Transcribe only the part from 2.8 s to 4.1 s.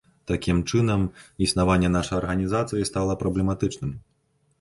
стала праблематычным.